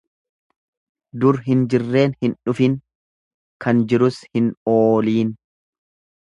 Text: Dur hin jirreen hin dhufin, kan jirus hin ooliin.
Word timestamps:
Dur 1.25 1.37
hin 1.49 1.59
jirreen 1.73 2.15
hin 2.25 2.33
dhufin, 2.49 2.79
kan 3.67 3.85
jirus 3.93 4.19
hin 4.39 4.49
ooliin. 4.75 5.33